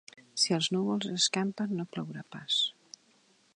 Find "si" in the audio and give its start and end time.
0.43-0.55